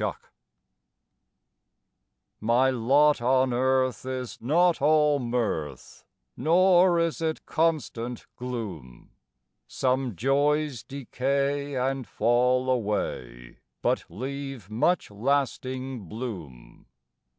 [0.00, 0.18] MY LOT
[2.40, 6.06] My lot on earth is not all mirth,
[6.38, 9.10] Nor is it constant gloom;
[9.68, 16.86] Some joys decay and fall away, But leave much lasting bloom.